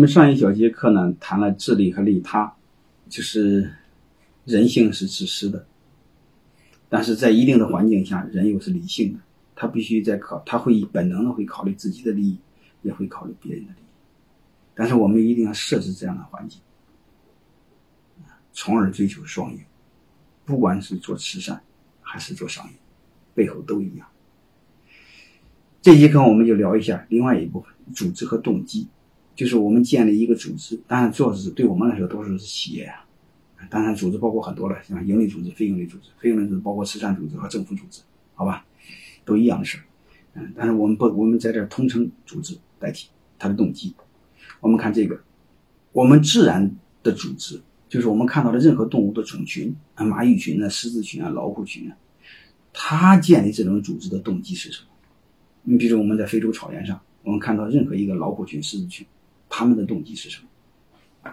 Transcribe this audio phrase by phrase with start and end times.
[0.00, 2.56] 我们上一小节课呢，谈了自利和利他，
[3.10, 3.70] 就是
[4.46, 5.66] 人性是自私的，
[6.88, 9.18] 但是在一定的环境下，人又是理性的，
[9.54, 12.38] 他必须在考，他会本能的会考虑自己的利益，
[12.80, 13.84] 也会考虑别人的利益，
[14.74, 16.62] 但是我们一定要设置这样的环境，
[18.54, 19.60] 从而追求双赢。
[20.46, 21.62] 不管是做慈善
[22.00, 22.72] 还是做商业，
[23.34, 24.08] 背后都一样。
[25.82, 28.88] 这节课我们就聊一下另外一部分组织和动机。
[29.34, 33.06] 就是我们建立一个组织，当然做是对我们来说都是企业啊。
[33.68, 38.00] 当然，组织包括很多了，像盈利组织、非盈利组织、非盈利组织包括慈善组织和政府组织，
[38.34, 38.64] 好吧，
[39.24, 39.84] 都一样的事儿。
[40.34, 43.94] 嗯，但是我们不，我们在这儿通称组织代替它的动机。
[44.60, 45.20] 我们看这个，
[45.92, 51.96] 我们自然的组织，就是我们看到的任何动物的种群，啊，蚂蚁群啊、狮子群啊、老虎群啊，
[52.72, 54.88] 它建立这种组织的动机是什么？
[55.64, 59.06] 你比如我们在非洲草原上，我们看到任何一个老虎群、狮子群。
[59.60, 60.48] 他们的动机是什么？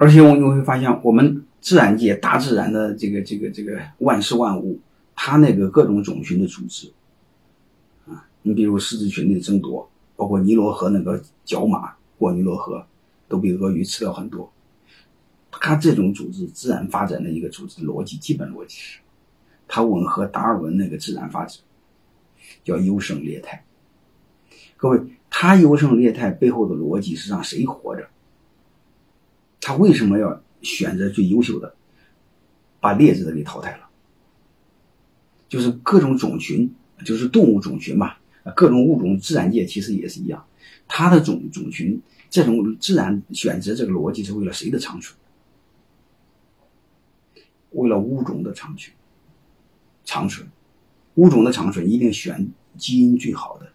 [0.00, 4.80] 而且我你会发现，我们自然界、大自然的这个、这个、这个万事万物，
[5.14, 6.92] 它那个各种种群的组织，
[8.08, 12.84] 啊，你比如狮子群的争夺，包括尼罗河那个角马过尼罗河，
[13.28, 14.52] 都被鳄鱼吃掉很多。
[15.52, 18.98] 它这种组织自然发展的一个组织逻辑，基本逻辑是，
[19.68, 21.60] 它吻合达尔文那个自然法则，
[22.64, 23.64] 叫优胜劣汰。
[24.76, 25.00] 各位。
[25.38, 28.08] 他优胜劣汰背后的逻辑是让谁活着？
[29.66, 31.74] 他为什么要选择最优秀的，
[32.78, 33.88] 把劣质的给淘汰了？
[35.48, 36.72] 就是各种种群，
[37.04, 38.14] 就是动物种群嘛，
[38.54, 40.46] 各种物种，自然界其实也是一样。
[40.86, 42.00] 它的种种群，
[42.30, 45.18] 这种自然选择这个逻辑是为了谁的长存？
[47.70, 48.94] 为了物种的长存。
[50.04, 50.48] 长存，
[51.16, 53.72] 物种的长存一定选基因最好的。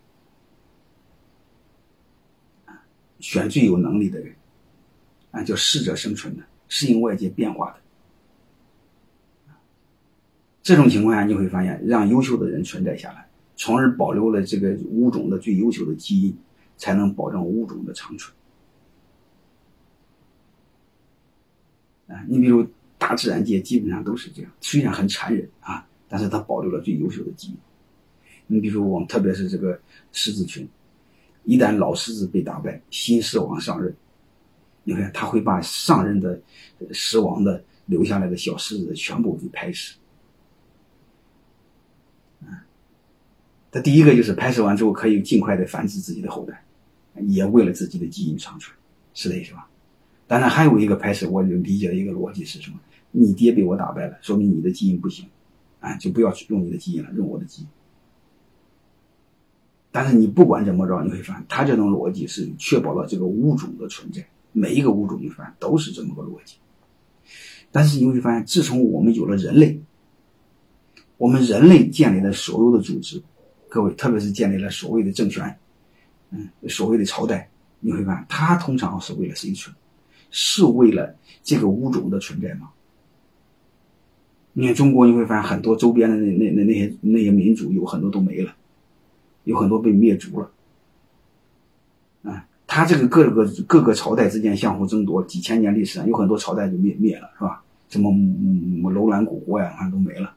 [3.19, 4.33] 选最有能力的人，
[5.31, 7.77] 啊，叫适者生存的，适应外界变化的。
[10.61, 16.37] 这种情况下，你会发现，让优秀的人存在下来，从而保留了这个物种的最优秀的基因，
[16.77, 18.33] 才能保证物种的长存。
[22.07, 27.57] 啊，你比如大自然界基本上都是这样，虽然很残忍啊，但是它保留了最优秀的基因。
[28.47, 29.79] 你比如我们，特别是这个
[30.11, 30.67] 狮子群。
[31.43, 33.95] 一旦老狮子被打败，新狮王上任，
[34.83, 36.39] 你看他会把上任的
[36.91, 39.95] 狮王的留下来的小狮子全部给拍死。
[43.71, 46.61] 他第一个就是拍死完之后可以尽快的繁殖自己的后代，
[47.27, 48.75] 也为了自己的基因长存，
[49.13, 49.69] 是的意思吧？
[50.27, 52.77] 当然还有一个拍死，我就理解的一个逻辑是什么？
[53.11, 55.25] 你爹被我打败了，说明你的基因不行，
[55.79, 57.67] 啊，就不要用你的基因了，用我的基因。
[59.89, 64.25] 但是你不管怎么着，你会发现，他这种逻辑是确保了这个物种的存在。
[64.51, 66.55] 每一个物种，你发现都是这么个逻辑。
[67.71, 69.81] 但是你会发现，自从我们有了人类，
[71.17, 73.21] 我们人类建立了所有的组织，
[73.69, 75.57] 各位，特别是建立了所谓的政权，
[76.31, 79.75] 嗯，所谓的朝代，你会发现，它通常是为了生存，
[80.29, 82.69] 是为了这个物种的存在吗？
[84.53, 88.53] 你看中国，你会发现很多周边的那那那那些那些民族，有很多都没了。
[89.43, 90.51] 有很多被灭族了，
[92.73, 97.61] 他这个各个各个朝代之间相互争夺，几千年历史上有很多朝代就灭灭了，是吧？
[97.89, 100.33] 什么楼兰古国呀，看都没了。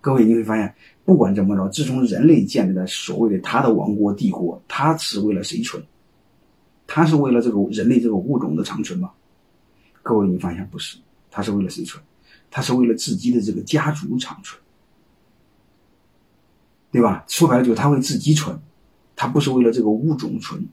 [0.00, 0.72] 各位你会发现，
[1.04, 5.82] 不管怎么着，自从人类建立了所谓的他的王国帝国，他是为了谁存？
[6.86, 9.10] 他是为了这个人类这个物种的长存吗？
[10.04, 10.98] 各位你发现不是，
[11.32, 12.00] 他是为了谁存？
[12.48, 14.62] 他是为了自己的这个家族长存。
[16.92, 17.24] 对吧？
[17.26, 18.56] 说白了就是他为自己存，
[19.16, 20.64] 他不是为了这个物种存。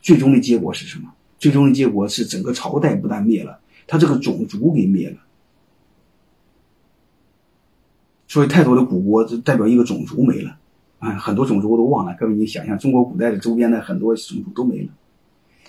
[0.00, 1.12] 最终的结果是什么？
[1.38, 5.16] 最终的结果是整个朝代不但灭了，他这个种族给灭了。
[8.26, 10.58] 所以太多的古国就代表一个种族没了
[10.98, 12.14] 啊，很多种族我都忘了。
[12.18, 14.88] 各位你想想，中国古代的周边的很多种族都没了。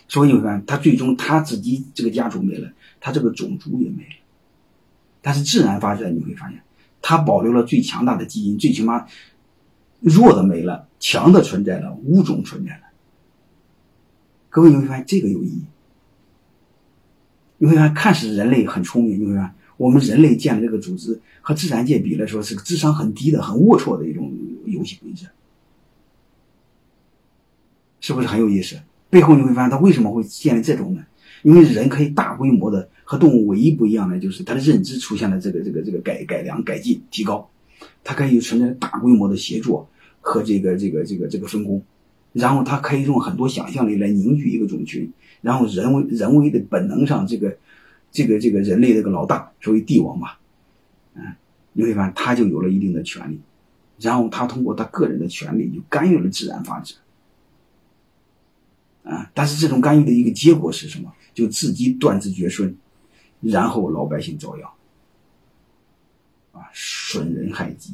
[0.08, 4.16] 所以你看，他最终他自己这个家族没了，他这个种族也没了。
[5.22, 6.62] 但是自然发展你会发现，
[7.02, 9.06] 他保留了最强大的基因，最起码。
[10.02, 12.84] 弱的没了，强的存在了，物种存在了。
[14.50, 15.64] 各位，你会发现这个有意义。
[17.60, 24.32] 你会发现，看似人类很聪明，你会发现我们人类建的这个组织和自然界比来说，是个智商很低的、很龌龊的一种
[24.66, 25.28] 游戏规则，
[28.00, 28.78] 是不是很有意思？
[29.10, 31.06] 背后你会发现，它为什么会建立这种呢？
[31.44, 37.50] 因为人可以大规模的和动物唯一不一样的，就是它的认知出现了这个这个这个改改良、改进、提高。
[38.04, 41.82] 它可以存在大规模的协作和这个这个这个这个分工，
[42.34, 45.12] 然后他可以用很多想象力来凝聚一个种群，
[45.42, 47.58] 然后人为人为的本能上，这个
[48.12, 50.34] 这个这个人类这个老大，所谓帝王嘛，
[51.16, 51.36] 嗯，
[51.74, 53.40] 你会发现他就有了一定的权利，
[54.00, 56.96] 然后他通过他个人的权利就干预了自然法则，
[59.10, 61.14] 啊，但是这种干预的一个结果是什么？
[61.34, 62.76] 就自己断子绝孙，
[63.40, 64.70] 然后老百姓遭殃，
[66.52, 67.94] 啊，损人害己。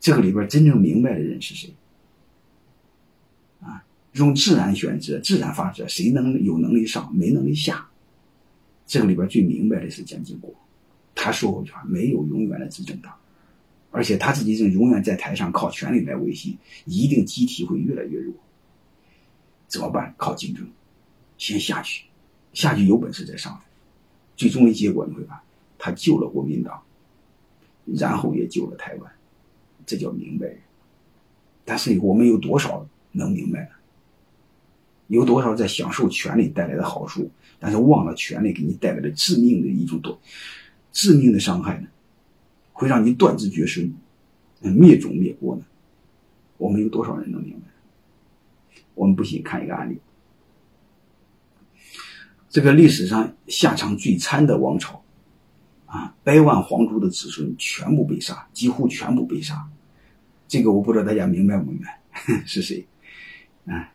[0.00, 1.74] 这个里边真正明白的人是谁？
[4.16, 7.86] 用自然选择、自然法则，谁能有能力上，没能力下？
[8.86, 10.54] 这个里边最明白的是蒋经国，
[11.14, 13.12] 他说过一句话：没有永远的执政党，
[13.90, 18.32] 而且他自己是永远在台上靠权力来维系，一定机体会越来越弱。
[19.68, 20.14] 怎么办？
[20.16, 20.64] 靠竞争，
[21.36, 22.04] 先下去，
[22.52, 23.60] 下去有本事再上来。
[24.36, 25.42] 最终的结果你会发，
[25.76, 26.80] 他救了国民党，
[27.84, 29.12] 然后也救了台湾。
[29.84, 30.58] 这叫明白人，
[31.64, 33.70] 但是我们有多少能明白呢？
[35.08, 40.18] 有多少在享受权力带来的好处，但是忘了权力给你带来的致命的一种多
[40.92, 41.88] 致命的伤害呢？
[42.72, 43.92] 会让你断子绝孙、
[44.60, 45.64] 灭种灭国呢？
[46.58, 48.82] 我们有多少人能明白？
[48.94, 49.98] 我们不信，看一个案例：
[52.48, 55.02] 这个历史上下场最惨的王朝
[55.86, 59.68] 啊，百万皇族的子孙全部被杀，几乎全部被杀。
[60.48, 62.00] 这个我不知道大家明白不明白？
[62.46, 62.86] 是谁？
[63.66, 63.92] 啊，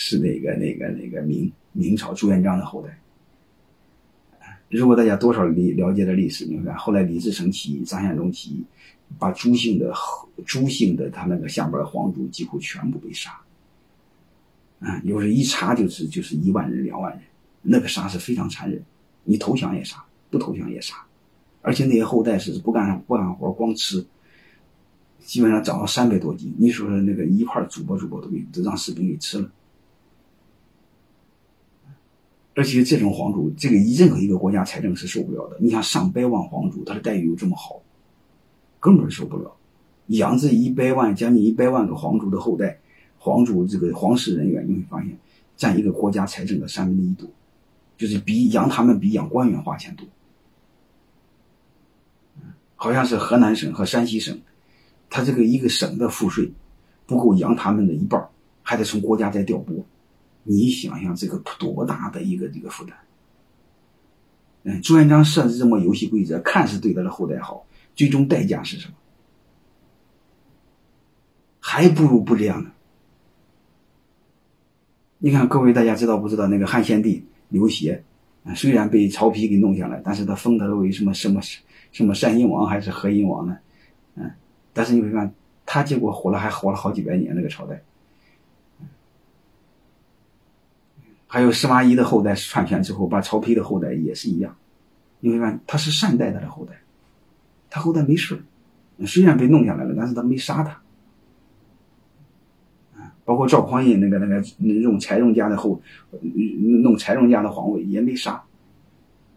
[0.00, 2.96] 是那个那个那个明明朝朱元璋的后代。
[4.70, 8.64] 如果大家多少理了解了历史，你看后来李自成起义、张献忠起义，
[9.18, 9.92] 把朱姓的
[10.46, 13.36] 朱姓的他那个下边的皇族几乎全部被杀。
[14.78, 17.22] 啊，有时一查就是就是一万人、两万人，
[17.60, 18.80] 那个杀是非常残忍。
[19.24, 20.94] 你投降也杀，不投降也杀，
[21.60, 24.06] 而且那些后代是不干不干活，光吃。
[25.18, 29.50] 基本上长到三百多斤，你说说那个一块煮吧煮吧都给都让士兵给吃了，
[32.58, 35.56] 而且这种皇族，这个任何一个国家财政是受不了的。
[35.60, 37.80] 你想上百万皇族，他的待遇又这么好，
[38.80, 39.54] 根本受不了。
[40.08, 42.76] 养这一百万将近一百万个皇族的后代，
[43.16, 45.16] 皇族这个皇室人员，你会发现
[45.56, 47.30] 占一个国家财政的三分之一多，
[47.96, 50.04] 就是比养他们比养官员花钱多。
[52.74, 54.36] 好像是河南省和山西省。
[55.08, 56.50] 他这个一个省的赋税
[57.06, 58.28] 不够养他们的一半，
[58.64, 59.76] 还得从国家再调拨。
[60.42, 62.94] 你想想这个多大的一个这个负担？
[64.64, 67.64] 嗯，朱元璋设置这么游戏规则，看似对他的后代好，
[67.94, 68.94] 最终代价是什么？
[71.60, 72.70] 还不如不这样呢。
[75.18, 78.02] 你看，各位大家知道不知道那个汉献帝刘协？
[78.54, 81.40] 虽然被曹丕给弄下来，但是他封他为什么什么
[81.92, 83.58] 什么善阴王还是和阴王呢？
[84.14, 84.30] 嗯。
[84.72, 85.34] 但是你会看，
[85.66, 87.82] 他结果活了，还活了好几百年那个朝代。
[91.28, 94.56] 还有司马懿的后代篡权之后，把曹丕的后代也是一样。
[95.20, 96.72] 你会看，他是善待他的后代，
[97.70, 98.42] 他后代没事
[99.06, 100.80] 虽然被弄下来了，但是他没杀他。
[103.24, 104.42] 包括赵匡胤那个那个
[104.80, 105.80] 用柴荣家的后，
[106.82, 108.42] 弄柴荣家的皇位也没杀。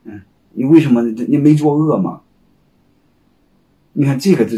[0.06, 0.22] 嗯，
[0.54, 2.22] 你为什么你没作恶吗？
[3.94, 4.58] 你看这个这。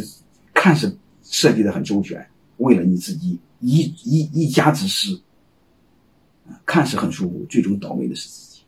[0.55, 2.25] 看似设计的很周全，
[2.57, 5.19] 为了你自己一一一家之私，
[6.65, 8.61] 看似很舒服，最终倒霉的是自己。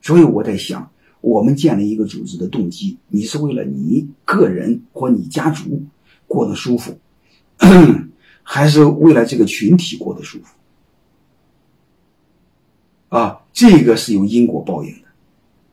[0.00, 5.82] 所以我在想，我们建立一个组织的动机，你是为了你个人或你家族
[6.26, 6.98] 过得舒服，
[8.42, 10.56] 还是为了这个群体过得舒服？
[13.08, 15.08] 啊，这个是有因果报应的。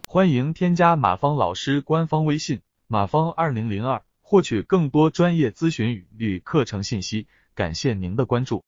[0.05, 4.01] 欢迎添加马芳老师官方微信：马芳二零零二。
[4.29, 8.65] 获取更多专业咨询与课程信息，感谢您的关注。